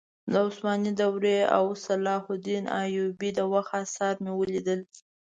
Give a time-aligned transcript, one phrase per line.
[0.31, 4.79] د عثماني دورې او صلاح الدین ایوبي د وخت اثار مې ولیدل.